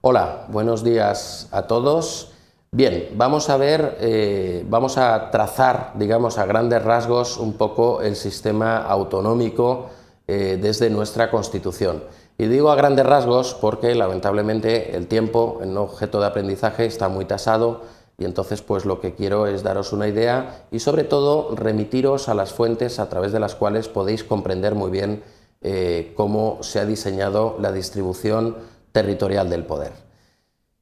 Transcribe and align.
Hola, 0.00 0.46
buenos 0.46 0.84
días 0.84 1.48
a 1.50 1.62
todos. 1.62 2.30
Bien, 2.70 3.08
vamos 3.16 3.50
a 3.50 3.56
ver, 3.56 3.96
eh, 3.98 4.64
vamos 4.70 4.96
a 4.96 5.32
trazar, 5.32 5.90
digamos, 5.96 6.38
a 6.38 6.46
grandes 6.46 6.84
rasgos 6.84 7.36
un 7.36 7.54
poco 7.54 8.00
el 8.00 8.14
sistema 8.14 8.76
autonómico 8.76 9.86
eh, 10.28 10.56
desde 10.62 10.88
nuestra 10.88 11.32
Constitución. 11.32 12.04
Y 12.38 12.46
digo 12.46 12.70
a 12.70 12.76
grandes 12.76 13.06
rasgos 13.06 13.54
porque 13.60 13.92
lamentablemente 13.96 14.94
el 14.96 15.08
tiempo 15.08 15.58
en 15.64 15.76
objeto 15.76 16.20
de 16.20 16.26
aprendizaje 16.28 16.86
está 16.86 17.08
muy 17.08 17.24
tasado 17.24 17.80
y 18.16 18.24
entonces 18.24 18.62
pues 18.62 18.84
lo 18.84 19.00
que 19.00 19.16
quiero 19.16 19.48
es 19.48 19.64
daros 19.64 19.92
una 19.92 20.06
idea 20.06 20.64
y 20.70 20.78
sobre 20.78 21.02
todo 21.02 21.56
remitiros 21.56 22.28
a 22.28 22.34
las 22.34 22.52
fuentes 22.52 23.00
a 23.00 23.08
través 23.08 23.32
de 23.32 23.40
las 23.40 23.56
cuales 23.56 23.88
podéis 23.88 24.22
comprender 24.22 24.76
muy 24.76 24.92
bien 24.92 25.24
eh, 25.60 26.12
cómo 26.16 26.58
se 26.60 26.78
ha 26.78 26.86
diseñado 26.86 27.56
la 27.58 27.72
distribución 27.72 28.77
territorial 28.92 29.48
del 29.50 29.64
poder. 29.64 29.92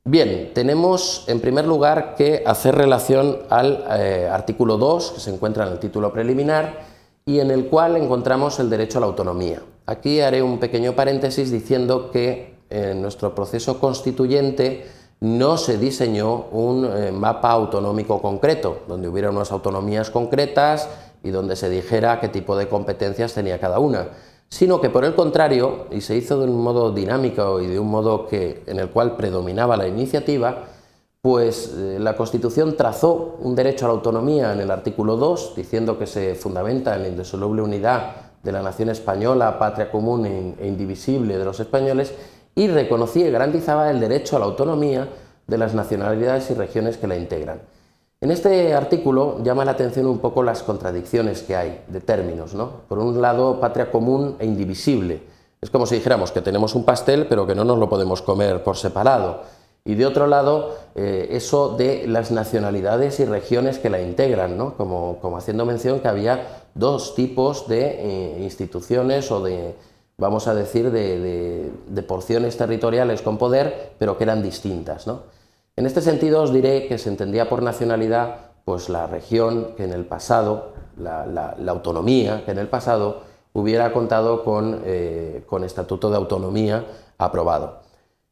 Bien, 0.04 0.52
tenemos 0.54 1.24
en 1.26 1.40
primer 1.40 1.66
lugar 1.66 2.14
que 2.14 2.44
hacer 2.46 2.76
relación 2.76 3.38
al 3.50 3.84
eh, 3.90 4.28
artículo 4.30 4.78
2, 4.78 5.12
que 5.12 5.20
se 5.20 5.34
encuentra 5.34 5.66
en 5.66 5.72
el 5.72 5.78
título 5.80 6.12
preliminar, 6.12 6.84
y 7.24 7.40
en 7.40 7.50
el 7.50 7.66
cual 7.66 7.96
encontramos 7.96 8.60
el 8.60 8.70
derecho 8.70 8.98
a 8.98 9.00
la 9.00 9.08
autonomía. 9.08 9.62
Aquí 9.84 10.20
haré 10.20 10.42
un 10.42 10.58
pequeño 10.58 10.92
paréntesis 10.92 11.50
diciendo 11.50 12.12
que 12.12 12.54
en 12.70 13.02
nuestro 13.02 13.34
proceso 13.34 13.80
constituyente 13.80 14.86
no 15.18 15.56
se 15.56 15.76
diseñó 15.76 16.46
un 16.52 16.84
eh, 16.84 17.10
mapa 17.10 17.50
autonómico 17.50 18.22
concreto, 18.22 18.82
donde 18.86 19.08
hubiera 19.08 19.30
unas 19.30 19.50
autonomías 19.50 20.10
concretas 20.10 20.88
y 21.24 21.30
donde 21.30 21.56
se 21.56 21.68
dijera 21.68 22.20
qué 22.20 22.28
tipo 22.28 22.56
de 22.56 22.68
competencias 22.68 23.34
tenía 23.34 23.58
cada 23.58 23.80
una 23.80 24.08
sino 24.48 24.80
que 24.80 24.90
por 24.90 25.04
el 25.04 25.14
contrario, 25.14 25.86
y 25.90 26.00
se 26.00 26.16
hizo 26.16 26.40
de 26.40 26.46
un 26.46 26.62
modo 26.62 26.92
dinámico 26.92 27.60
y 27.60 27.66
de 27.66 27.78
un 27.78 27.88
modo 27.88 28.26
que, 28.26 28.62
en 28.66 28.78
el 28.78 28.90
cual 28.90 29.16
predominaba 29.16 29.76
la 29.76 29.88
iniciativa, 29.88 30.64
pues 31.20 31.74
eh, 31.76 31.98
la 31.98 32.16
Constitución 32.16 32.76
trazó 32.76 33.36
un 33.40 33.56
derecho 33.56 33.84
a 33.84 33.88
la 33.88 33.94
autonomía 33.94 34.52
en 34.52 34.60
el 34.60 34.70
artículo 34.70 35.16
2, 35.16 35.54
diciendo 35.56 35.98
que 35.98 36.06
se 36.06 36.36
fundamenta 36.36 36.94
en 36.94 37.02
la 37.02 37.08
indisoluble 37.08 37.62
unidad 37.62 38.14
de 38.42 38.52
la 38.52 38.62
nación 38.62 38.90
española, 38.90 39.58
patria 39.58 39.90
común 39.90 40.24
e, 40.24 40.54
e 40.60 40.68
indivisible 40.68 41.36
de 41.36 41.44
los 41.44 41.58
españoles, 41.58 42.14
y 42.54 42.68
reconocía 42.68 43.26
y 43.26 43.32
garantizaba 43.32 43.90
el 43.90 43.98
derecho 43.98 44.36
a 44.36 44.38
la 44.38 44.44
autonomía 44.46 45.08
de 45.46 45.58
las 45.58 45.74
nacionalidades 45.74 46.50
y 46.50 46.54
regiones 46.54 46.96
que 46.96 47.06
la 47.06 47.16
integran. 47.16 47.60
En 48.22 48.30
este 48.30 48.72
artículo 48.72 49.42
llama 49.42 49.66
la 49.66 49.72
atención 49.72 50.06
un 50.06 50.20
poco 50.20 50.42
las 50.42 50.62
contradicciones 50.62 51.42
que 51.42 51.54
hay 51.54 51.82
de 51.88 52.00
términos. 52.00 52.54
¿no? 52.54 52.70
Por 52.88 52.98
un 52.98 53.20
lado, 53.20 53.60
patria 53.60 53.90
común 53.90 54.36
e 54.38 54.46
indivisible. 54.46 55.22
Es 55.60 55.68
como 55.68 55.84
si 55.84 55.96
dijéramos 55.96 56.32
que 56.32 56.40
tenemos 56.40 56.74
un 56.74 56.84
pastel 56.84 57.26
pero 57.28 57.46
que 57.46 57.54
no 57.54 57.64
nos 57.64 57.78
lo 57.78 57.90
podemos 57.90 58.22
comer 58.22 58.64
por 58.64 58.78
separado. 58.78 59.42
Y 59.84 59.96
de 59.96 60.06
otro 60.06 60.26
lado, 60.26 60.76
eh, 60.94 61.28
eso 61.32 61.76
de 61.76 62.08
las 62.08 62.32
nacionalidades 62.32 63.20
y 63.20 63.26
regiones 63.26 63.78
que 63.78 63.90
la 63.90 64.00
integran, 64.00 64.56
¿no? 64.56 64.74
como, 64.76 65.36
haciendo 65.36 65.66
mención 65.66 66.00
que 66.00 66.08
había 66.08 66.64
dos 66.74 67.14
tipos 67.14 67.68
de 67.68 67.82
eh, 67.82 68.42
instituciones 68.42 69.30
o 69.30 69.42
de, 69.42 69.76
vamos 70.16 70.48
a 70.48 70.54
decir, 70.54 70.90
de, 70.90 71.70
de, 71.86 72.02
porciones 72.02 72.56
territoriales 72.56 73.22
con 73.22 73.38
poder, 73.38 73.92
pero 73.98 74.16
que 74.18 74.24
eran 74.24 74.42
distintas. 74.42 75.06
¿no? 75.06 75.22
En 75.78 75.84
este 75.84 76.00
sentido 76.00 76.42
os 76.42 76.54
diré 76.54 76.88
que 76.88 76.96
se 76.96 77.10
entendía 77.10 77.50
por 77.50 77.62
nacionalidad 77.62 78.46
pues 78.64 78.88
la 78.88 79.06
región 79.06 79.74
que 79.76 79.84
en 79.84 79.92
el 79.92 80.06
pasado, 80.06 80.72
la, 80.96 81.54
autonomía 81.68 82.46
que 82.46 82.52
en 82.52 82.58
el 82.58 82.68
pasado 82.68 83.20
hubiera 83.52 83.92
contado 83.92 84.42
con, 84.42 84.80
eh, 84.86 85.44
estatuto 85.64 86.08
de 86.08 86.16
autonomía 86.16 86.86
aprobado. 87.18 87.80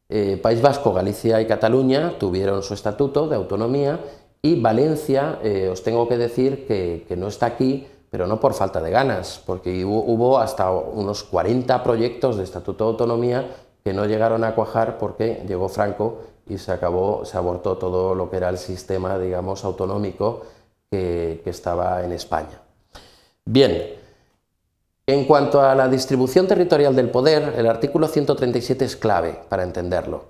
Eh, 0.09 0.39
País 0.43 0.63
Vasco, 0.63 0.95
Galicia 0.95 1.41
y 1.43 1.47
Cataluña 1.47 2.15
tuvieron 2.19 2.63
su 2.63 2.73
estatuto 2.73 3.29
de 3.29 3.37
autonomía 3.37 4.01
y 4.41 4.59
Valencia, 4.61 5.39
eh, 5.43 5.69
os 5.71 5.83
tengo 5.83 6.09
que 6.09 6.17
decir 6.17 6.67
que, 6.67 7.15
no 7.17 7.29
está 7.29 7.47
aquí, 7.47 7.87
pero 8.11 8.27
no 8.27 8.41
por 8.41 8.55
falta 8.55 8.81
de 8.81 8.91
ganas, 8.91 9.43
porque 9.45 9.85
hubo, 9.85 10.39
hasta 10.39 10.71
unos 10.71 11.23
40 11.25 11.83
proyectos 11.83 12.39
de 12.39 12.45
estatuto 12.45 12.85
de 12.85 12.91
autonomía 12.91 13.51
que 13.83 13.93
no 13.93 14.07
llegaron 14.07 14.45
a 14.45 14.55
cuajar 14.55 14.97
porque 14.97 15.45
llegó 15.47 15.69
Franco 15.69 16.21
y 16.49 16.59
se 16.59 16.73
acabó, 16.73 17.25
se 17.25 17.37
abortó 17.37 17.77
todo 17.79 18.15
lo 18.15 18.31
que 18.31 18.37
era 18.37 18.49
el 18.49 18.59
sistema, 18.59 19.19
digamos, 19.19 19.65
autonómico 19.65 20.43
que, 20.91 21.43
estaba 21.47 22.05
en 22.05 22.13
España. 22.13 22.61
Bien, 23.45 23.95
en 25.07 25.25
cuanto 25.25 25.61
a 25.61 25.75
la 25.75 25.89
distribución 25.89 26.47
territorial 26.47 26.95
del 26.95 27.11
poder, 27.11 27.55
el 27.57 27.67
artículo 27.67 28.09
137 28.09 28.85
es 28.85 28.97
clave 28.97 29.41
para 29.49 29.63
entenderlo, 29.63 30.27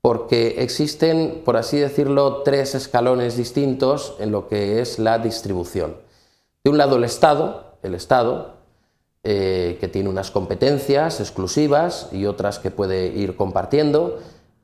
porque 0.00 0.62
existen, 0.62 1.42
por 1.44 1.56
así 1.56 1.78
decirlo, 1.78 2.42
tres 2.42 2.74
escalones 2.74 3.36
distintos 3.36 4.16
en 4.18 4.32
lo 4.32 4.48
que 4.48 4.80
es 4.80 4.98
la 4.98 5.18
distribución. 5.18 5.96
De 6.64 6.70
un 6.70 6.78
lado 6.78 6.96
el 6.96 7.04
Estado, 7.04 7.76
el 7.82 7.94
Estado, 7.94 8.58
eh, 9.24 9.78
que 9.80 9.88
tiene 9.88 10.08
unas 10.08 10.30
competencias 10.30 11.20
exclusivas 11.20 12.08
y 12.12 12.26
otras 12.26 12.58
que 12.58 12.70
puede 12.70 13.08
ir 13.08 13.36
compartiendo, 13.36 14.18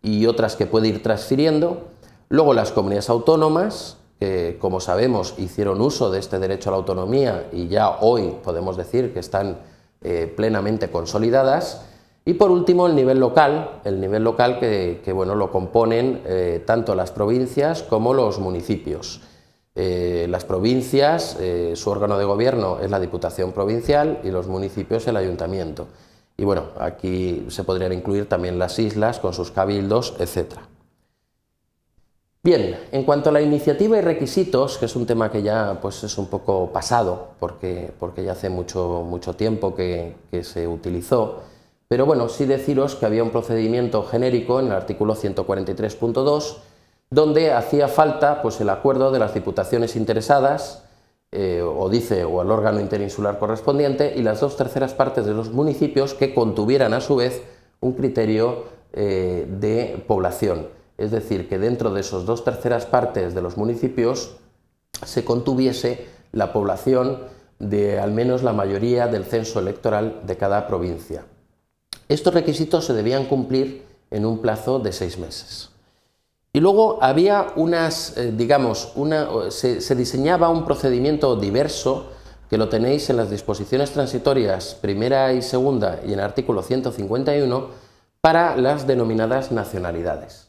y 0.04 0.26
otras 0.26 0.54
que 0.54 0.66
puede 0.66 0.88
ir 0.88 1.02
transfiriendo. 1.02 1.88
Luego 2.28 2.54
las 2.54 2.70
comunidades 2.70 3.08
autónomas, 3.08 3.96
que 4.20 4.58
como 4.60 4.78
sabemos 4.78 5.34
hicieron 5.38 5.80
uso 5.80 6.10
de 6.10 6.20
este 6.20 6.38
derecho 6.38 6.70
a 6.70 6.72
la 6.72 6.76
autonomía 6.76 7.48
y 7.52 7.66
ya 7.68 7.98
hoy 8.00 8.36
podemos 8.44 8.76
decir 8.76 9.12
que 9.12 9.20
están 9.20 9.58
eh, 10.02 10.32
plenamente 10.36 10.90
consolidadas. 10.90 11.86
Y 12.26 12.34
por 12.34 12.50
último 12.50 12.86
el 12.86 12.94
nivel 12.94 13.18
local, 13.18 13.80
el 13.84 14.00
nivel 14.00 14.22
local 14.22 14.58
que, 14.58 15.12
bueno, 15.14 15.34
lo 15.34 15.50
componen 15.50 16.22
eh, 16.26 16.62
tanto 16.66 16.94
las 16.94 17.10
provincias 17.10 17.82
como 17.82 18.14
los 18.14 18.38
municipios. 18.38 19.20
Eh, 19.74 20.26
las 20.30 20.44
provincias, 20.44 21.36
su 21.74 21.90
órgano 21.90 22.16
de 22.16 22.24
gobierno 22.24 22.78
es 22.80 22.90
la 22.90 23.00
Diputación 23.00 23.52
Provincial 23.52 24.20
y 24.22 24.30
los 24.30 24.46
municipios 24.46 25.06
el 25.06 25.16
Ayuntamiento. 25.16 25.88
Y 26.36 26.44
bueno, 26.44 26.64
aquí 26.78 27.46
se 27.48 27.64
podrían 27.64 27.92
incluir 27.92 28.28
también 28.28 28.58
las 28.58 28.78
islas 28.78 29.20
con 29.20 29.32
sus 29.32 29.50
cabildos, 29.50 30.14
etc. 30.18 30.54
Bien, 32.44 32.78
en 32.92 33.04
cuanto 33.04 33.30
a 33.30 33.32
la 33.32 33.40
iniciativa 33.40 33.96
y 33.96 34.02
requisitos, 34.02 34.76
que 34.76 34.84
es 34.84 34.96
un 34.96 35.06
tema 35.06 35.30
que 35.30 35.42
ya 35.42 35.78
pues, 35.80 36.04
es 36.04 36.18
un 36.18 36.26
poco 36.26 36.70
pasado, 36.72 37.28
porque, 37.40 37.90
porque 37.98 38.22
ya 38.22 38.32
hace 38.32 38.50
mucho, 38.50 39.02
mucho 39.08 39.34
tiempo 39.34 39.74
que, 39.74 40.16
se 40.42 40.68
utilizó, 40.68 41.40
pero 41.88 42.04
bueno, 42.04 42.28
sí 42.28 42.44
deciros 42.44 42.96
que 42.96 43.06
había 43.06 43.22
un 43.22 43.30
procedimiento 43.30 44.02
genérico 44.02 44.60
en 44.60 44.66
el 44.66 44.72
artículo 44.72 45.14
143.2, 45.14 46.56
donde 47.08 47.50
hacía 47.50 47.88
falta 47.88 48.42
pues, 48.42 48.60
el 48.60 48.68
acuerdo 48.68 49.10
de 49.10 49.20
las 49.20 49.32
diputaciones 49.32 49.96
interesadas, 49.96 50.84
eh, 51.36 51.62
o 51.62 51.88
dice 51.90 52.22
o 52.22 52.40
al 52.40 52.52
órgano 52.52 52.78
interinsular 52.78 53.40
correspondiente 53.40 54.14
y 54.14 54.22
las 54.22 54.38
dos 54.38 54.56
terceras 54.56 54.94
partes 54.94 55.26
de 55.26 55.34
los 55.34 55.50
municipios 55.50 56.14
que 56.14 56.32
contuvieran 56.32 56.94
a 56.94 57.00
su 57.00 57.16
vez 57.16 57.42
un 57.80 57.94
criterio 57.94 58.66
eh, 58.92 59.44
de 59.48 60.00
población. 60.06 60.68
Es 60.96 61.10
decir, 61.10 61.48
que 61.48 61.58
dentro 61.58 61.90
de 61.90 62.02
esos 62.02 62.24
dos 62.24 62.44
terceras 62.44 62.86
partes 62.86 63.34
de 63.34 63.42
los 63.42 63.56
municipios 63.56 64.36
se 65.04 65.24
contuviese 65.24 66.06
la 66.30 66.52
población 66.52 67.18
de 67.58 67.98
al 67.98 68.12
menos 68.12 68.44
la 68.44 68.52
mayoría 68.52 69.08
del 69.08 69.24
censo 69.24 69.58
electoral 69.58 70.20
de 70.24 70.36
cada 70.36 70.68
provincia. 70.68 71.24
Estos 72.08 72.32
requisitos 72.32 72.84
se 72.84 72.92
debían 72.92 73.24
cumplir 73.24 73.82
en 74.12 74.24
un 74.24 74.38
plazo 74.38 74.78
de 74.78 74.92
seis 74.92 75.18
meses. 75.18 75.73
Y 76.56 76.60
luego 76.60 76.98
había 77.02 77.48
unas, 77.56 78.16
eh, 78.16 78.32
digamos, 78.32 78.92
una, 78.94 79.28
se, 79.50 79.94
diseñaba 79.96 80.50
un 80.50 80.64
procedimiento 80.64 81.34
diverso 81.34 82.06
que 82.48 82.56
lo 82.56 82.68
tenéis 82.68 83.10
en 83.10 83.16
las 83.16 83.28
disposiciones 83.28 83.90
transitorias 83.90 84.76
primera 84.80 85.32
y 85.32 85.42
segunda 85.42 85.98
y 86.06 86.12
en 86.12 86.20
el 86.20 86.24
artículo 86.24 86.62
151 86.62 87.66
para 88.20 88.56
las 88.56 88.86
denominadas 88.86 89.50
nacionalidades. 89.50 90.46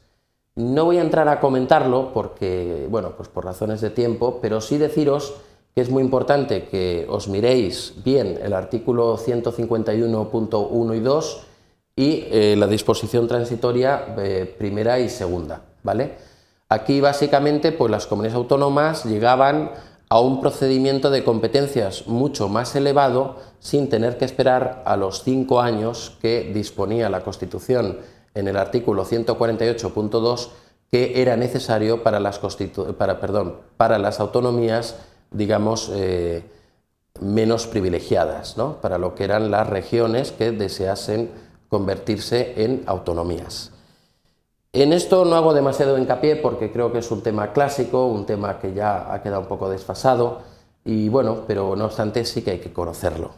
No 0.54 0.86
voy 0.86 1.00
a 1.00 1.02
entrar 1.02 1.28
a 1.28 1.40
comentarlo 1.40 2.14
porque, 2.14 2.86
bueno, 2.88 3.14
pues 3.18 3.28
por 3.28 3.44
razones 3.44 3.82
de 3.82 3.90
tiempo, 3.90 4.38
pero 4.40 4.62
sí 4.62 4.78
deciros 4.78 5.34
que 5.74 5.82
es 5.82 5.90
muy 5.90 6.04
importante 6.04 6.66
que 6.66 7.08
os 7.10 7.28
miréis 7.28 7.96
bien 8.06 8.38
el 8.44 8.54
artículo 8.54 9.18
151.1 9.18 10.96
y 10.96 11.00
2 11.00 11.48
y 11.96 12.26
eh, 12.30 12.56
la 12.56 12.68
disposición 12.68 13.28
transitoria 13.28 14.14
eh, 14.20 14.56
primera 14.56 15.00
y 15.00 15.10
segunda. 15.10 15.64
¿Vale? 15.86 16.18
Aquí 16.68 17.00
básicamente 17.00 17.72
pues 17.72 17.90
las 17.90 18.08
comunidades 18.08 18.36
autónomas 18.36 19.06
llegaban 19.06 19.72
a 20.10 20.20
un 20.20 20.42
procedimiento 20.42 21.10
de 21.10 21.24
competencias 21.24 22.08
mucho 22.08 22.50
más 22.50 22.76
elevado 22.76 23.38
sin 23.60 23.88
tener 23.88 24.18
que 24.18 24.26
esperar 24.26 24.84
a 24.86 24.98
los 24.98 25.24
cinco 25.24 25.62
años 25.62 26.18
que 26.22 26.52
disponía 26.54 27.10
la 27.10 27.22
Constitución 27.22 28.00
en 28.34 28.48
el 28.48 28.58
artículo 28.58 29.06
148.2 29.06 30.50
que 30.92 31.22
era 31.22 31.38
necesario 31.38 32.04
para 32.04 32.20
las, 32.20 32.40
para, 32.98 33.20
perdón, 33.20 33.58
para 33.78 33.98
las 33.98 34.20
autonomías, 34.20 34.96
digamos, 35.32 35.92
eh, 35.94 36.44
menos 37.22 37.68
privilegiadas, 37.68 38.58
¿no? 38.58 38.82
para 38.82 38.98
lo 38.98 39.16
que 39.16 39.24
eran 39.24 39.52
las 39.52 39.68
regiones 39.68 40.32
que 40.32 40.52
deseasen 40.52 41.32
convertirse 41.70 42.54
en 42.64 42.84
autonomías. 42.86 43.72
En 44.76 44.92
esto 44.92 45.24
no 45.24 45.38
hago 45.38 45.54
demasiado 45.54 45.98
hincapié 45.98 46.36
porque 46.36 46.70
creo 46.70 46.92
que 46.92 46.98
es 46.98 47.10
un 47.10 47.22
tema 47.22 47.54
clásico, 47.54 48.08
un 48.08 48.26
tema 48.26 48.60
que 48.60 48.74
ya 48.74 49.14
ha 49.14 49.24
quedado 49.24 49.40
un 49.40 49.48
poco 49.48 49.70
desfasado 49.70 50.40
y 50.84 51.08
bueno, 51.08 51.44
pero 51.48 51.78
no 51.78 51.86
obstante 51.86 52.26
sí 52.26 52.42
que 52.42 52.52
hay 52.52 52.60
que 52.60 52.74
conocerlo. 52.74 53.32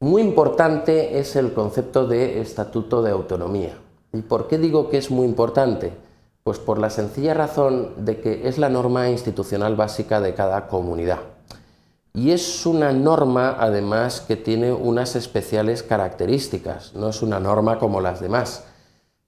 Muy 0.00 0.22
importante 0.22 1.20
es 1.20 1.36
el 1.36 1.52
concepto 1.52 2.04
de 2.04 2.40
estatuto 2.40 3.00
de 3.00 3.12
autonomía. 3.12 3.78
¿Y 4.12 4.22
por 4.22 4.48
qué 4.48 4.58
digo 4.58 4.90
que 4.90 4.98
es 4.98 5.12
muy 5.12 5.24
importante? 5.24 5.92
Pues 6.42 6.58
por 6.58 6.78
la 6.78 6.90
sencilla 6.90 7.34
razón 7.34 8.04
de 8.04 8.20
que 8.20 8.48
es 8.48 8.58
la 8.58 8.68
norma 8.68 9.08
institucional 9.08 9.76
básica 9.76 10.20
de 10.20 10.34
cada 10.34 10.66
comunidad. 10.66 11.20
Y 12.12 12.32
es 12.32 12.66
una 12.66 12.92
norma, 12.92 13.54
además, 13.56 14.20
que 14.20 14.34
tiene 14.34 14.72
unas 14.72 15.14
especiales 15.14 15.84
características, 15.84 16.92
no 16.94 17.10
es 17.10 17.22
una 17.22 17.38
norma 17.38 17.78
como 17.78 18.00
las 18.00 18.18
demás 18.18 18.64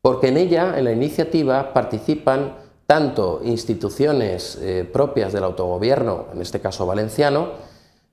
porque 0.08 0.28
en 0.28 0.38
ella, 0.38 0.78
en 0.78 0.84
la 0.84 0.92
iniciativa, 0.92 1.74
participan 1.74 2.54
tanto 2.86 3.42
instituciones 3.44 4.56
eh, 4.56 4.88
propias 4.90 5.34
del 5.34 5.44
autogobierno, 5.44 6.28
en 6.32 6.40
este 6.40 6.60
caso 6.60 6.86
valenciano, 6.86 7.48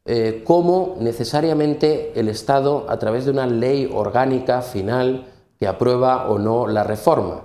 eh, 0.04 0.44
como 0.46 0.98
necesariamente 1.00 2.12
el 2.20 2.28
Estado 2.28 2.86
a 2.90 3.00
través 3.00 3.24
de 3.24 3.32
una 3.32 3.48
ley 3.48 3.90
orgánica 3.94 4.62
final 4.62 5.28
que 5.58 5.68
aprueba 5.68 6.30
o 6.30 6.38
no 6.38 6.68
la 6.68 6.84
reforma. 6.84 7.44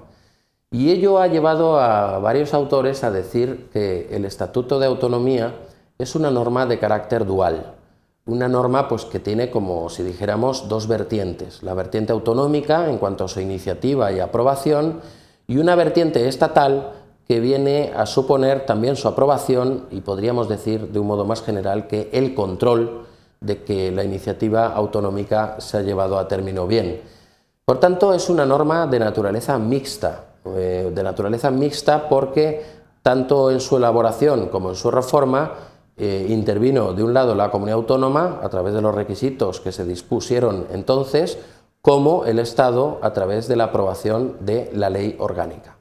Y 0.73 0.91
ello 0.91 1.20
ha 1.20 1.29
llevado 1.29 1.79
a 1.79 2.19
varios 2.19 2.52
autores 2.52 3.05
a 3.05 3.12
decir 3.12 3.69
que 3.73 4.08
el 4.11 4.25
Estatuto 4.25 4.81
de 4.81 4.87
Autonomía 4.87 5.55
es 5.97 6.17
una 6.17 6.32
norma 6.32 6.67
de 6.67 6.81
carácter 6.81 7.25
dual, 7.25 7.75
una 8.31 8.49
norma 8.49 8.88
pues, 8.88 9.05
que 9.05 9.19
tiene 9.19 9.50
como 9.50 9.88
si 9.91 10.03
dijéramos 10.03 10.69
dos 10.69 10.87
vertientes, 10.87 11.62
la 11.62 11.75
vertiente 11.75 12.12
autonómica 12.12 12.88
en 12.88 12.99
cuanto 12.99 13.25
a 13.25 13.29
su 13.29 13.41
iniciativa 13.41 14.12
y 14.12 14.21
aprobación 14.21 15.00
y 15.49 15.59
una 15.59 15.75
vertiente 15.75 16.29
estatal 16.29 16.93
que 17.27 17.41
viene 17.41 17.93
a 17.97 18.06
suponer 18.06 18.67
también 18.67 18.94
su 18.97 19.09
aprobación 19.09 19.87
y 19.91 20.00
podríamos 20.00 20.49
decir 20.49 20.88
de 20.88 20.99
un 21.00 21.09
modo 21.09 21.25
más 21.25 21.43
general 21.43 21.88
que 21.88 22.09
el 22.12 22.35
control 22.35 23.06
de 23.41 23.65
que 23.65 23.91
la 23.91 24.05
iniciativa 24.05 24.69
autonómica 24.69 25.56
se 25.59 25.79
ha 25.79 25.83
llevado 25.83 26.19
a 26.19 26.29
término 26.29 26.67
bien. 26.67 27.00
Por 27.65 27.81
tanto, 27.81 28.15
es 28.15 28.29
una 28.31 28.47
norma 28.47 28.87
de 28.87 28.99
naturaleza 28.99 29.59
mixta, 29.59 30.25
eh, 30.44 30.93
de 30.94 31.03
naturaleza 31.03 31.50
mixta 31.50 32.09
porque 32.09 32.62
tanto 33.03 33.50
en 33.50 33.61
su 33.61 33.76
elaboración 33.76 34.49
como 34.49 34.71
en 34.71 34.76
su 34.76 34.91
reforma 34.91 35.53
eh, 36.00 36.26
intervino 36.31 36.94
de 36.94 37.02
un 37.02 37.12
lado 37.12 37.35
la 37.35 37.50
comunidad 37.50 37.76
autónoma 37.76 38.41
a 38.43 38.49
través 38.49 38.75
de 38.75 38.81
los 38.81 38.94
requisitos 38.94 39.61
que 39.61 39.70
se 39.70 39.85
dispusieron 39.85 40.67
entonces, 40.73 41.38
como 41.82 42.25
el 42.25 42.38
Estado 42.38 42.99
a 43.02 43.12
través 43.12 43.49
de 43.49 43.56
la 43.56 43.64
aprobación 43.64 44.37
de 44.41 44.70
la 44.75 44.91
ley 44.91 45.17
orgánica. 45.19 45.76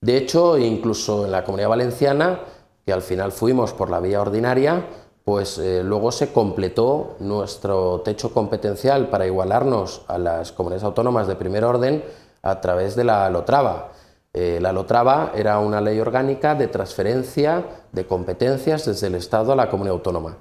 De 0.00 0.16
hecho, 0.16 0.58
incluso 0.58 1.24
en 1.24 1.32
la 1.32 1.44
comunidad 1.44 1.70
valenciana, 1.70 2.40
que 2.84 2.92
al 2.92 3.02
final 3.02 3.32
fuimos 3.32 3.72
por 3.72 3.90
la 3.90 4.00
vía 4.00 4.20
ordinaria, 4.20 4.86
pues 5.24 5.56
eh, 5.58 5.82
luego 5.82 6.12
se 6.12 6.32
completó 6.32 7.16
nuestro 7.20 8.02
techo 8.04 8.32
competencial 8.34 9.08
para 9.08 9.26
igualarnos 9.26 10.02
a 10.06 10.18
las 10.18 10.52
comunidades 10.52 10.84
autónomas 10.84 11.26
de 11.26 11.36
primer 11.36 11.64
orden 11.64 12.04
a 12.42 12.60
través 12.60 12.94
de 12.94 13.04
la 13.04 13.30
LOTRAVA. 13.30 13.92
Eh, 14.36 14.58
la 14.60 14.72
LOTRAVA 14.72 15.30
era 15.36 15.60
una 15.60 15.80
ley 15.80 16.00
orgánica 16.00 16.56
de 16.56 16.66
transferencia 16.66 17.64
de 17.92 18.04
competencias 18.04 18.84
desde 18.84 19.06
el 19.06 19.14
Estado 19.14 19.52
a 19.52 19.56
la 19.56 19.70
comunidad 19.70 19.94
autónoma. 19.94 20.38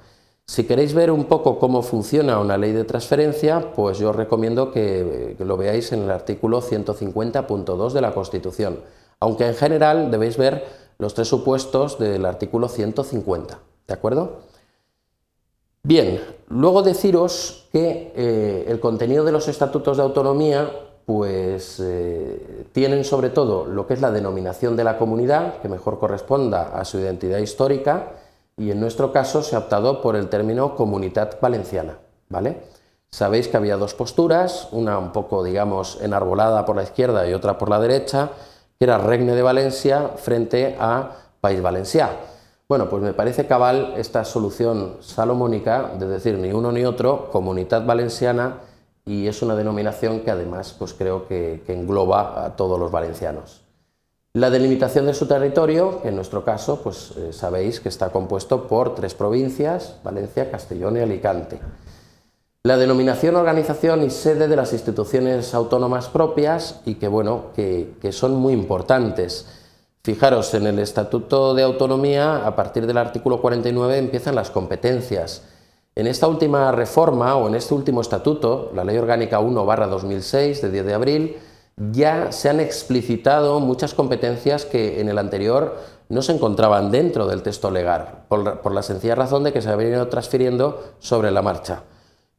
Si 0.47 0.65
queréis 0.65 0.95
ver 0.95 1.11
un 1.11 1.25
poco 1.25 1.59
cómo 1.59 1.83
funciona 1.83 2.39
una 2.39 2.57
ley 2.57 2.71
de 2.71 2.85
transferencia, 2.85 3.71
pues 3.75 3.99
yo 3.99 4.09
os 4.09 4.15
recomiendo 4.15 4.71
que, 4.71 5.35
lo 5.37 5.57
veáis 5.57 5.91
en 5.91 6.01
el 6.01 6.11
artículo 6.11 6.61
150.2 6.61 7.91
de 7.93 8.01
la 8.01 8.13
Constitución, 8.13 8.79
aunque 9.19 9.47
en 9.47 9.55
general 9.55 10.09
debéis 10.09 10.37
ver 10.37 10.65
los 10.97 11.13
tres 11.13 11.27
supuestos 11.27 11.99
del 11.99 12.25
artículo 12.25 12.69
150, 12.69 13.59
¿de 13.87 13.93
acuerdo? 13.93 14.39
Bien, 15.83 16.19
luego 16.49 16.81
deciros 16.81 17.67
que 17.71 18.11
eh, 18.15 18.65
el 18.67 18.79
contenido 18.79 19.23
de 19.23 19.31
los 19.31 19.47
estatutos 19.47 19.97
de 19.97 20.03
autonomía 20.03 20.71
pues 21.05 21.79
eh, 21.81 22.65
tienen 22.71 23.03
sobre 23.03 23.29
todo 23.29 23.65
lo 23.65 23.85
que 23.87 23.93
es 23.93 24.01
la 24.01 24.11
denominación 24.11 24.75
de 24.75 24.83
la 24.83 24.97
comunidad, 24.97 25.57
que 25.61 25.69
mejor 25.69 25.99
corresponda 25.99 26.71
a 26.73 26.85
su 26.85 26.99
identidad 26.99 27.39
histórica, 27.39 28.13
y 28.55 28.71
en 28.71 28.79
nuestro 28.79 29.11
caso 29.11 29.41
se 29.41 29.55
ha 29.55 29.59
optado 29.59 30.01
por 30.01 30.15
el 30.15 30.29
término 30.29 30.75
Comunidad 30.75 31.39
Valenciana, 31.41 31.97
¿vale? 32.29 32.61
Sabéis 33.11 33.47
que 33.47 33.57
había 33.57 33.77
dos 33.77 33.93
posturas, 33.93 34.69
una 34.71 34.97
un 34.97 35.11
poco, 35.11 35.43
digamos, 35.43 35.99
enarbolada 36.01 36.65
por 36.65 36.75
la 36.75 36.83
izquierda 36.83 37.27
y 37.27 37.33
otra 37.33 37.57
por 37.57 37.69
la 37.69 37.79
derecha, 37.79 38.29
que 38.79 38.85
era 38.85 38.97
Regne 38.97 39.35
de 39.35 39.41
Valencia 39.41 40.11
frente 40.15 40.75
a 40.79 41.11
País 41.41 41.61
Valencià. 41.61 42.09
Bueno, 42.67 42.89
pues 42.89 43.03
me 43.03 43.13
parece 43.13 43.45
cabal 43.45 43.93
esta 43.97 44.23
solución 44.23 44.97
salomónica 45.01 45.91
de 45.99 46.07
decir 46.07 46.37
ni 46.37 46.51
uno 46.51 46.71
ni 46.71 46.85
otro, 46.85 47.29
Comunidad 47.31 47.85
Valenciana, 47.85 48.57
y 49.05 49.27
es 49.27 49.41
una 49.41 49.55
denominación 49.55 50.21
que 50.21 50.31
además 50.31 50.75
pues 50.77 50.93
creo 50.93 51.27
que, 51.27 51.63
engloba 51.67 52.45
a 52.45 52.55
todos 52.55 52.79
los 52.79 52.91
valencianos. 52.91 53.61
La 54.33 54.49
delimitación 54.49 55.05
de 55.05 55.13
su 55.13 55.27
territorio, 55.27 56.01
en 56.03 56.15
nuestro 56.15 56.43
caso, 56.43 56.81
pues 56.81 57.11
eh, 57.17 57.33
sabéis 57.33 57.79
que 57.79 57.89
está 57.89 58.09
compuesto 58.09 58.67
por 58.67 58.95
tres 58.95 59.13
provincias, 59.13 59.97
Valencia, 60.03 60.49
Castellón 60.49 60.97
y 60.97 61.01
Alicante. 61.01 61.59
La 62.63 62.77
denominación, 62.77 63.35
organización 63.35 64.03
y 64.03 64.09
sede 64.09 64.47
de 64.47 64.55
las 64.55 64.73
instituciones 64.73 65.53
autónomas 65.53 66.07
propias 66.07 66.79
y 66.85 66.95
que, 66.95 67.07
bueno, 67.07 67.47
que, 67.55 67.93
que 68.01 68.11
son 68.11 68.33
muy 68.35 68.53
importantes. 68.53 69.45
Fijaros, 70.03 70.53
en 70.53 70.65
el 70.65 70.79
Estatuto 70.79 71.53
de 71.53 71.63
Autonomía, 71.63 72.47
a 72.47 72.55
partir 72.55 72.87
del 72.87 72.97
artículo 72.97 73.41
49, 73.41 73.97
empiezan 73.97 74.35
las 74.35 74.49
competencias. 74.49 75.43
En 75.95 76.07
esta 76.07 76.27
última 76.27 76.71
reforma 76.71 77.35
o 77.35 77.47
en 77.47 77.53
este 77.53 77.75
último 77.75 78.01
estatuto, 78.01 78.71
la 78.73 78.83
Ley 78.83 78.97
Orgánica 78.97 79.39
1-2006 79.39 80.61
de 80.61 80.71
10 80.71 80.85
de 80.85 80.93
abril, 80.95 81.37
ya 81.77 82.31
se 82.31 82.49
han 82.49 82.59
explicitado 82.59 83.59
muchas 83.59 83.93
competencias 83.93 84.65
que 84.65 85.01
en 85.01 85.09
el 85.09 85.19
anterior 85.19 85.77
no 86.09 86.23
se 86.23 86.31
encontraban 86.31 86.89
dentro 86.89 87.27
del 87.27 87.43
texto 87.43 87.69
legal, 87.69 88.25
por, 88.27 88.71
la 88.73 88.81
sencilla 88.81 89.13
razón 89.13 89.43
de 89.43 89.53
que 89.53 89.61
se 89.61 89.69
habían 89.69 89.91
ido 89.91 90.07
transfiriendo 90.07 90.83
sobre 90.97 91.29
la 91.29 91.43
marcha. 91.43 91.83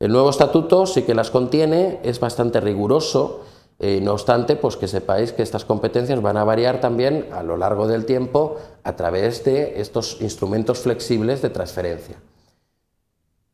El 0.00 0.10
nuevo 0.10 0.30
estatuto 0.30 0.86
sí 0.86 1.02
que 1.02 1.14
las 1.14 1.30
contiene, 1.30 2.00
es 2.02 2.18
bastante 2.18 2.60
riguroso, 2.60 3.42
eh, 3.78 4.00
no 4.02 4.14
obstante, 4.14 4.56
pues 4.56 4.76
que 4.76 4.88
sepáis 4.88 5.32
que 5.32 5.42
estas 5.42 5.64
competencias 5.64 6.20
van 6.20 6.38
a 6.38 6.44
variar 6.44 6.80
también 6.80 7.28
a 7.32 7.44
lo 7.44 7.56
largo 7.56 7.86
del 7.86 8.04
tiempo 8.04 8.56
a 8.82 8.96
través 8.96 9.44
de 9.44 9.80
estos 9.80 10.20
instrumentos 10.20 10.80
flexibles 10.80 11.40
de 11.40 11.50
transferencia. 11.50 12.16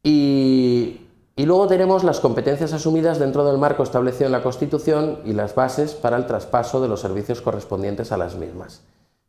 Y, 0.03 1.01
luego 1.37 1.67
tenemos 1.67 2.05
las 2.05 2.21
competencias 2.21 2.73
asumidas 2.73 3.19
dentro 3.19 3.45
del 3.45 3.59
marco 3.59 3.83
establecido 3.83 4.27
en 4.27 4.33
la 4.33 4.43
Constitución 4.43 5.21
y 5.25 5.33
las 5.33 5.55
bases 5.55 5.95
para 5.95 6.17
el 6.17 6.27
traspaso 6.27 6.81
de 6.81 6.89
los 6.89 7.01
servicios 7.01 7.41
correspondientes 7.41 8.13
a 8.13 8.17
las 8.17 8.37
mismas. 8.37 8.83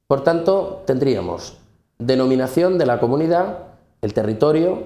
Por 0.08 0.24
tanto, 0.24 0.84
tendríamos 0.86 1.58
denominación 1.98 2.78
de 2.78 2.86
la 2.86 3.00
comunidad, 3.00 3.60
el 4.01 4.13
territorio, 4.13 4.84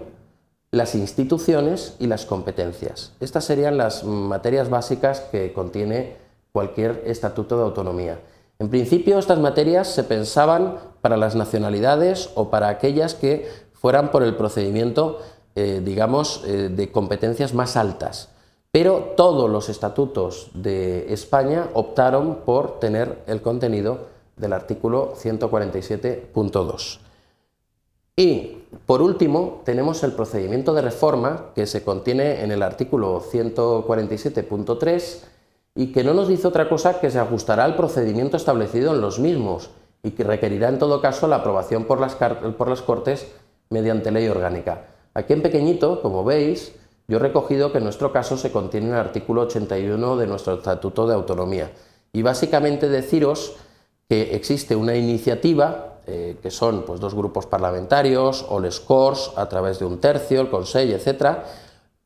las 0.71 0.93
instituciones 0.95 1.95
y 1.99 2.07
las 2.07 2.25
competencias. 2.25 3.13
Estas 3.19 3.45
serían 3.45 3.77
las 3.77 4.03
materias 4.03 4.69
básicas 4.69 5.21
que 5.31 5.53
contiene 5.53 6.17
cualquier 6.51 7.03
estatuto 7.05 7.57
de 7.57 7.63
autonomía. 7.63 8.19
En 8.59 8.69
principio, 8.69 9.19
estas 9.19 9.39
materias 9.39 9.87
se 9.87 10.03
pensaban 10.03 10.77
para 11.01 11.17
las 11.17 11.35
nacionalidades 11.35 12.29
o 12.35 12.49
para 12.49 12.69
aquellas 12.69 13.13
que 13.13 13.47
fueran 13.73 14.11
por 14.11 14.23
el 14.23 14.35
procedimiento 14.35 15.19
eh, 15.55 15.81
digamos, 15.83 16.43
eh, 16.45 16.69
de 16.69 16.91
competencias 16.91 17.53
más 17.53 17.77
altas. 17.77 18.29
Pero 18.71 19.13
todos 19.15 19.49
los 19.49 19.69
estatutos 19.69 20.49
de 20.53 21.13
España 21.13 21.69
optaron 21.73 22.39
por 22.45 22.79
tener 22.79 23.23
el 23.25 23.41
contenido 23.41 24.07
del 24.35 24.51
artículo 24.51 25.13
147.2. 25.15 26.99
Y, 28.17 28.63
por 28.85 29.01
último, 29.01 29.61
tenemos 29.63 30.03
el 30.03 30.11
procedimiento 30.11 30.73
de 30.73 30.81
reforma 30.81 31.51
que 31.55 31.67
se 31.67 31.83
contiene 31.83 32.43
en 32.43 32.51
el 32.51 32.61
artículo 32.61 33.21
147.3 33.21 35.21
y 35.75 35.93
que 35.93 36.03
no 36.03 36.13
nos 36.13 36.27
dice 36.27 36.47
otra 36.47 36.67
cosa 36.67 36.99
que 36.99 37.11
se 37.11 37.19
ajustará 37.19 37.65
al 37.65 37.75
procedimiento 37.75 38.37
establecido 38.37 38.93
en 38.93 39.01
los 39.01 39.19
mismos 39.19 39.69
y 40.03 40.11
que 40.11 40.23
requerirá 40.23 40.69
en 40.69 40.79
todo 40.79 41.01
caso 41.01 41.27
la 41.27 41.37
aprobación 41.37 41.85
por 41.85 41.99
las, 41.99 42.15
por 42.15 42.69
las 42.69 42.81
Cortes 42.81 43.27
mediante 43.69 44.11
ley 44.11 44.27
orgánica. 44.27 44.94
Aquí 45.15 45.31
en 45.31 45.41
pequeñito, 45.41 46.01
como 46.01 46.25
veis, 46.25 46.73
yo 47.07 47.17
he 47.17 47.19
recogido 47.19 47.71
que 47.71 47.77
en 47.77 47.85
nuestro 47.85 48.11
caso 48.11 48.35
se 48.37 48.51
contiene 48.51 48.89
el 48.89 48.95
artículo 48.95 49.43
81 49.43 50.17
de 50.17 50.27
nuestro 50.27 50.55
Estatuto 50.55 51.07
de 51.07 51.15
Autonomía. 51.15 51.71
Y 52.11 52.21
básicamente 52.21 52.89
deciros 52.89 53.53
que 54.09 54.35
existe 54.35 54.75
una 54.75 54.95
iniciativa, 54.95 55.99
eh, 56.05 56.35
que 56.43 56.51
son 56.51 56.83
pues, 56.83 56.99
dos 56.99 57.15
grupos 57.15 57.45
parlamentarios, 57.45 58.45
o 58.49 58.59
les 58.59 58.81
Corts, 58.81 59.31
a 59.37 59.47
través 59.47 59.79
de 59.79 59.85
un 59.85 59.99
tercio, 59.99 60.41
el 60.41 60.49
Consejo, 60.49 60.93
etc., 60.93 61.37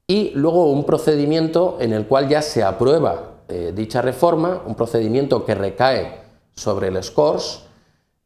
y 0.07 0.31
luego 0.35 0.71
un 0.71 0.85
procedimiento 0.85 1.77
en 1.79 1.93
el 1.93 2.07
cual 2.07 2.29
ya 2.29 2.41
se 2.41 2.63
aprueba 2.63 3.39
eh, 3.47 3.73
dicha 3.75 4.01
reforma, 4.01 4.61
un 4.65 4.75
procedimiento 4.75 5.45
que 5.45 5.55
recae 5.55 6.19
sobre 6.55 6.89
el 6.89 7.03
SCORS 7.03 7.68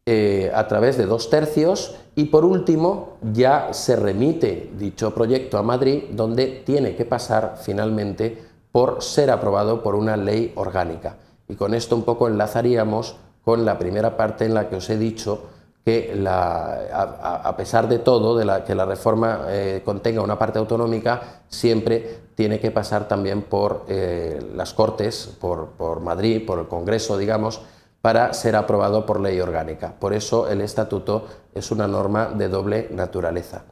eh, 0.06 0.52
a 0.54 0.68
través 0.68 0.98
de 0.98 1.06
dos 1.06 1.30
tercios 1.30 1.96
y 2.16 2.26
por 2.26 2.44
último 2.44 3.18
ya 3.34 3.74
se 3.74 3.96
remite 3.96 4.72
dicho 4.78 5.14
proyecto 5.14 5.58
a 5.58 5.64
Madrid 5.64 6.04
donde 6.12 6.64
tiene 6.66 6.96
que 6.96 7.06
pasar 7.06 7.56
finalmente 7.62 8.44
por 8.72 9.02
ser 9.02 9.32
aprobado 9.32 9.82
por 9.82 9.96
una 9.96 10.18
ley 10.18 10.52
orgánica. 10.56 11.16
Y 11.48 11.56
con 11.56 11.74
esto 11.74 11.96
un 11.96 12.04
poco 12.04 12.28
enlazaríamos 12.28 13.16
con 13.44 13.66
la 13.66 13.78
primera 13.78 14.18
parte 14.18 14.46
en 14.46 14.54
la 14.54 14.70
que 14.70 14.78
os 14.78 14.90
he 14.90 14.98
dicho 14.98 15.44
que 15.86 16.24
a, 16.26 17.54
pesar 17.58 17.90
de 17.90 18.00
todo, 18.00 18.38
de 18.38 18.64
que 18.64 18.74
la 18.74 18.86
reforma 18.86 19.48
eh, 19.50 19.82
contenga 19.84 20.22
una 20.22 20.40
parte 20.40 20.58
autonómica, 20.58 21.42
siempre 21.50 22.20
tiene 22.36 22.60
que 22.60 22.72
pasar 22.72 23.08
también 23.08 23.42
por 23.42 23.84
eh, 23.90 24.42
las 24.56 24.74
Cortes, 24.74 25.36
por, 25.40 26.00
Madrid, 26.00 26.46
por 26.46 26.60
el 26.60 26.68
Congreso, 26.68 27.18
digamos, 27.18 27.62
para 28.04 28.34
ser 28.34 28.58
aprobado 28.58 29.06
por 29.06 29.22
ley 29.22 29.40
orgánica. 29.40 29.94
Por 29.98 30.14
eso 30.14 30.50
el 30.50 30.60
estatuto 30.60 31.26
es 31.54 31.72
una 31.72 31.88
norma 31.88 32.26
de 32.26 32.50
doble 32.50 32.90
naturaleza. 32.92 33.64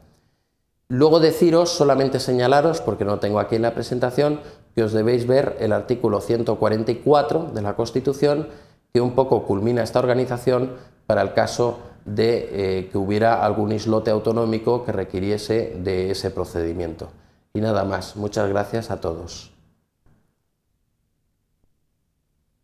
Luego 0.88 1.20
deciros, 1.20 1.68
solamente 1.68 2.18
señalaros, 2.18 2.80
porque 2.80 3.04
no 3.04 3.18
tengo 3.18 3.40
aquí 3.40 3.56
en 3.56 3.62
la 3.62 3.74
presentación, 3.74 4.40
que 4.74 4.84
os 4.84 4.94
debéis 4.94 5.26
ver 5.26 5.58
el 5.60 5.70
artículo 5.70 6.22
144 6.22 7.50
de 7.52 7.60
la 7.60 7.76
Constitución, 7.76 8.48
que 8.94 9.02
un 9.02 9.14
poco 9.14 9.44
culmina 9.44 9.82
esta 9.82 9.98
organización 9.98 10.76
para 11.06 11.20
el 11.20 11.34
caso 11.34 11.80
de 12.06 12.78
eh, 12.78 12.88
que 12.90 12.96
hubiera 12.96 13.44
algún 13.44 13.70
islote 13.70 14.10
autonómico 14.10 14.82
que 14.82 14.92
requiriese 14.92 15.76
de 15.78 16.10
ese 16.10 16.30
procedimiento. 16.30 17.10
Y 17.52 17.60
nada 17.60 17.84
más, 17.84 18.16
muchas 18.16 18.48
gracias 18.48 18.90
a 18.90 18.98
todos. 18.98 19.51